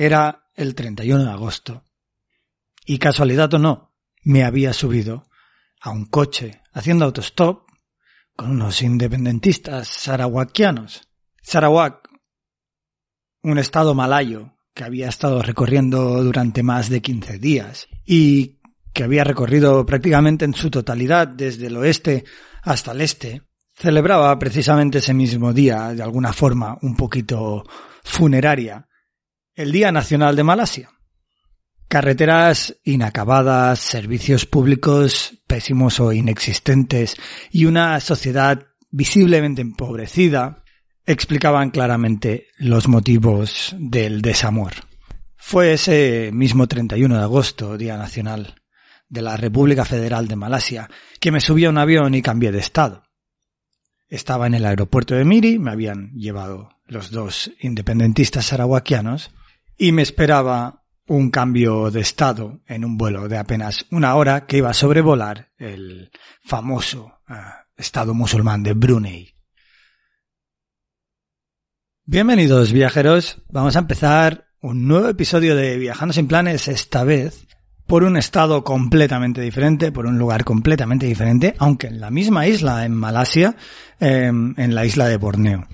[0.00, 1.84] Era el 31 de agosto.
[2.86, 5.28] Y casualidad o no, me había subido
[5.78, 7.68] a un coche haciendo autostop
[8.34, 11.06] con unos independentistas sarawakianos.
[11.42, 12.08] Sarawak,
[13.42, 18.58] un estado malayo que había estado recorriendo durante más de 15 días y
[18.94, 22.24] que había recorrido prácticamente en su totalidad desde el oeste
[22.62, 23.42] hasta el este,
[23.74, 27.64] celebraba precisamente ese mismo día, de alguna forma un poquito
[28.02, 28.86] funeraria,
[29.54, 30.90] el Día Nacional de Malasia.
[31.88, 37.16] Carreteras inacabadas, servicios públicos pésimos o inexistentes
[37.50, 40.62] y una sociedad visiblemente empobrecida
[41.04, 44.72] explicaban claramente los motivos del desamor.
[45.36, 48.54] Fue ese mismo 31 de agosto, Día Nacional
[49.08, 52.60] de la República Federal de Malasia, que me subí a un avión y cambié de
[52.60, 53.02] estado.
[54.08, 59.32] Estaba en el aeropuerto de Miri, me habían llevado los dos independentistas sarawakianos
[59.80, 64.58] y me esperaba un cambio de estado en un vuelo de apenas una hora que
[64.58, 66.10] iba a sobrevolar el
[66.44, 67.34] famoso eh,
[67.78, 69.34] estado musulmán de Brunei.
[72.04, 77.46] Bienvenidos viajeros, vamos a empezar un nuevo episodio de Viajando sin planes, esta vez
[77.86, 82.84] por un estado completamente diferente, por un lugar completamente diferente, aunque en la misma isla,
[82.84, 83.56] en Malasia,
[83.98, 85.66] eh, en la isla de Borneo.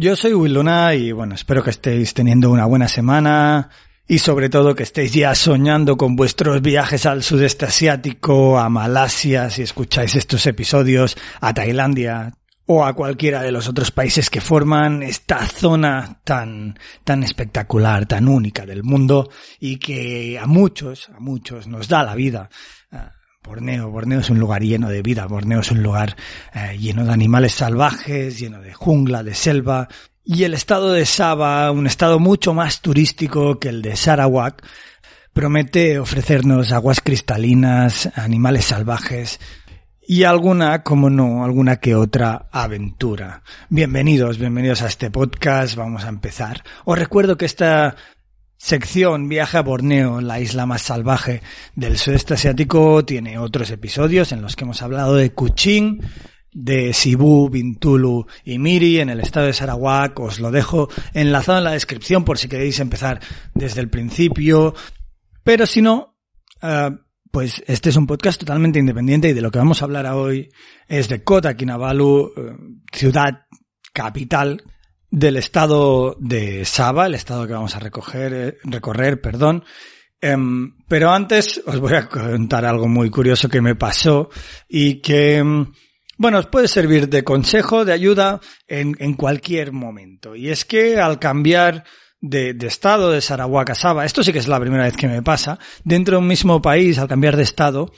[0.00, 3.68] Yo soy Will Luna y bueno, espero que estéis teniendo una buena semana
[4.06, 9.50] y sobre todo que estéis ya soñando con vuestros viajes al sudeste asiático, a Malasia,
[9.50, 12.32] si escucháis estos episodios, a Tailandia
[12.66, 18.28] o a cualquiera de los otros países que forman esta zona tan, tan espectacular, tan
[18.28, 19.28] única del mundo
[19.58, 22.48] y que a muchos, a muchos nos da la vida.
[23.48, 26.16] Borneo, Borneo es un lugar lleno de vida, Borneo es un lugar
[26.54, 29.88] eh, lleno de animales salvajes, lleno de jungla, de selva,
[30.24, 34.62] y el estado de Sabah, un estado mucho más turístico que el de Sarawak,
[35.32, 39.40] promete ofrecernos aguas cristalinas, animales salvajes
[40.06, 43.42] y alguna, como no, alguna que otra aventura.
[43.68, 46.62] Bienvenidos, bienvenidos a este podcast, vamos a empezar.
[46.84, 47.96] Os recuerdo que esta
[48.58, 51.40] sección Viaje a Borneo, la isla más salvaje
[51.74, 56.02] del sudeste asiático, tiene otros episodios en los que hemos hablado de Kuching,
[56.52, 60.18] de Sibu, Bintulu y Miri en el estado de Sarawak.
[60.18, 63.20] Os lo dejo enlazado en la descripción por si queréis empezar
[63.54, 64.74] desde el principio.
[65.44, 66.18] Pero si no,
[66.60, 66.90] eh,
[67.30, 70.48] pues este es un podcast totalmente independiente y de lo que vamos a hablar hoy
[70.88, 72.56] es de Kota Kinabalu, eh,
[72.92, 73.46] ciudad
[73.92, 74.62] capital
[75.10, 79.64] del estado de Sabah, el estado que vamos a recoger, eh, recorrer, perdón.
[80.20, 84.28] Em, pero antes os voy a contar algo muy curioso que me pasó
[84.68, 85.72] y que, em,
[86.16, 90.34] bueno, os puede servir de consejo, de ayuda en, en cualquier momento.
[90.34, 91.84] Y es que al cambiar
[92.20, 95.08] de, de estado de Sarawak a Sabah, esto sí que es la primera vez que
[95.08, 97.92] me pasa, dentro de un mismo país, al cambiar de estado,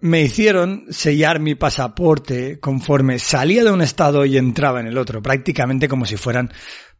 [0.00, 5.22] me hicieron sellar mi pasaporte conforme salía de un estado y entraba en el otro,
[5.22, 6.52] prácticamente como si fueran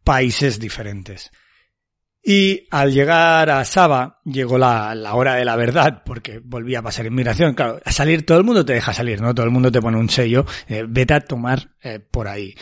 [0.03, 1.31] países diferentes.
[2.23, 7.07] Y al llegar a Saba, llegó la, hora de la verdad, porque volví a pasar
[7.07, 7.55] inmigración.
[7.55, 9.33] Claro, a salir todo el mundo te deja salir, ¿no?
[9.33, 12.53] Todo el mundo te pone un sello, eh, vete a tomar eh, por ahí.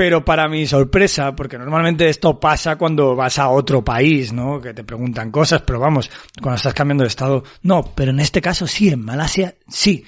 [0.00, 4.58] Pero para mi sorpresa, porque normalmente esto pasa cuando vas a otro país, ¿no?
[4.58, 6.10] Que te preguntan cosas, pero vamos,
[6.40, 7.82] cuando estás cambiando de estado, no.
[7.94, 10.02] Pero en este caso sí, en Malasia sí.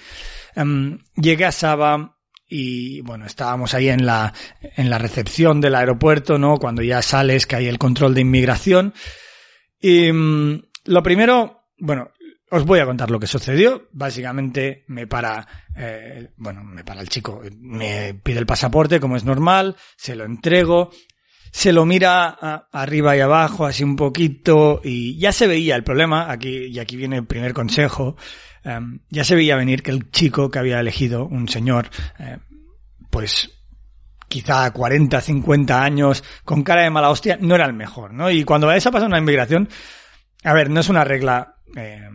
[0.56, 2.17] Um, llegué a Sabah,
[2.49, 6.56] y bueno, estábamos ahí en la, en la recepción del aeropuerto, ¿no?
[6.56, 8.95] Cuando ya sales, que hay el control de inmigración.
[9.79, 12.12] Y um, lo primero, bueno,
[12.54, 13.88] os voy a contar lo que sucedió.
[13.93, 19.25] Básicamente me para, eh, bueno, me para el chico, me pide el pasaporte como es
[19.25, 20.90] normal, se lo entrego
[21.52, 22.28] se lo mira
[22.72, 26.96] arriba y abajo, así un poquito, y ya se veía el problema, aquí, y aquí
[26.96, 28.16] viene el primer consejo,
[28.64, 32.38] em, ya se veía venir que el chico que había elegido, un señor, eh,
[33.10, 33.50] pues
[34.28, 38.31] quizá 40, 50 años, con cara de mala hostia, no era el mejor, ¿no?
[38.31, 39.69] Y cuando vayas a pasar una inmigración,
[40.44, 42.09] a ver, no es una regla eh,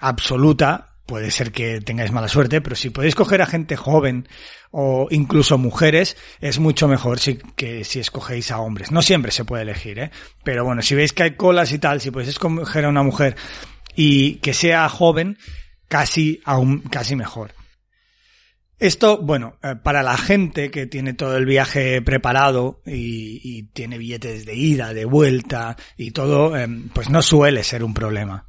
[0.00, 4.28] absoluta, puede ser que tengáis mala suerte, pero si podéis coger a gente joven
[4.70, 8.92] o incluso mujeres, es mucho mejor si, que si escogéis a hombres.
[8.92, 10.10] No siempre se puede elegir, ¿eh?
[10.44, 13.36] Pero bueno, si veis que hay colas y tal, si podéis escoger a una mujer
[13.96, 15.38] y que sea joven,
[15.88, 17.54] casi aún, casi mejor.
[18.78, 24.46] Esto, bueno, eh, para la gente que tiene todo el viaje preparado y, tiene billetes
[24.46, 28.48] de ida, de vuelta y todo, eh, pues no suele ser un problema.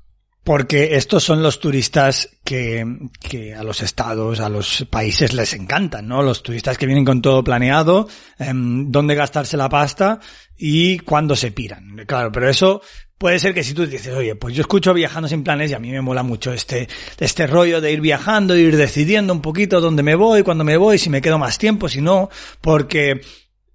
[0.49, 2.83] Porque estos son los turistas que,
[3.19, 6.23] que a los estados, a los países les encantan, ¿no?
[6.23, 8.07] Los turistas que vienen con todo planeado,
[8.39, 10.19] em, dónde gastarse la pasta
[10.57, 11.97] y cuándo se piran.
[12.07, 12.81] Claro, pero eso
[13.15, 15.79] puede ser que si tú dices, oye, pues yo escucho viajando sin planes y a
[15.79, 20.01] mí me mola mucho este, este rollo de ir viajando, ir decidiendo un poquito dónde
[20.01, 22.27] me voy, cuándo me voy, si me quedo más tiempo, si no,
[22.59, 23.21] porque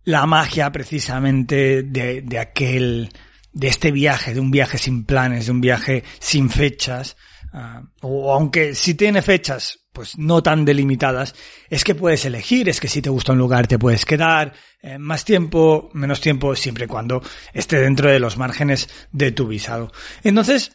[0.03, 3.11] la magia precisamente de, de aquel,
[3.55, 7.17] de este viaje, de un viaje sin planes, de un viaje sin fechas,
[7.53, 11.35] ah, o aunque si tiene fechas, pues no tan delimitadas,
[11.71, 14.53] es que puedes elegir, es que si te gusta un lugar te puedes quedar
[14.83, 17.23] eh, más tiempo, menos tiempo, siempre y cuando
[17.53, 19.93] esté dentro de los márgenes de tu visado.
[20.25, 20.73] Entonces,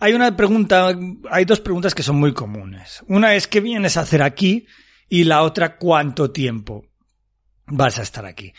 [0.00, 0.92] hay una pregunta,
[1.30, 3.04] hay dos preguntas que son muy comunes.
[3.06, 4.66] Una es, ¿qué vienes a hacer aquí?
[5.08, 6.86] Y la otra, ¿cuánto tiempo
[7.66, 8.52] vas a estar aquí?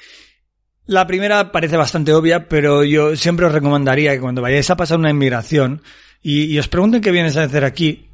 [0.87, 4.99] La primera parece bastante obvia, pero yo siempre os recomendaría que cuando vayáis a pasar
[4.99, 5.81] una inmigración
[6.21, 8.09] y, y os pregunten qué vienes a hacer aquí,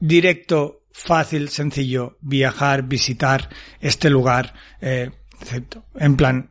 [0.00, 3.48] directo, fácil, sencillo, viajar, visitar
[3.80, 5.10] este lugar, eh,
[5.40, 6.50] excepto, en plan,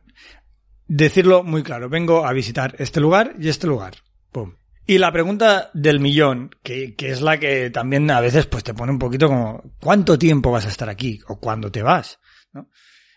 [0.86, 3.94] decirlo muy claro, vengo a visitar este lugar y este lugar.
[4.30, 4.54] Pum.
[4.86, 8.74] Y la pregunta del millón, que, que es la que también a veces pues te
[8.74, 11.20] pone un poquito como, ¿cuánto tiempo vas a estar aquí?
[11.28, 12.18] ¿O cuándo te vas?
[12.52, 12.68] ¿no?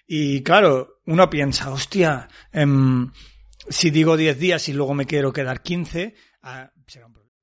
[0.07, 3.11] Y claro, uno piensa, hostia, em,
[3.69, 7.33] si digo 10 días y luego me quiero quedar 15, ah, será un problema.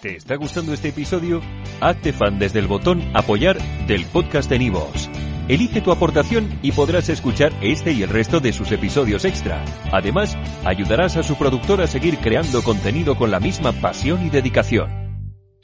[0.00, 1.40] ¿Te está gustando este episodio?
[1.80, 5.08] Hazte fan desde el botón Apoyar del podcast de Nivos.
[5.48, 9.64] Elige tu aportación y podrás escuchar este y el resto de sus episodios extra.
[9.92, 15.01] Además, ayudarás a su productor a seguir creando contenido con la misma pasión y dedicación.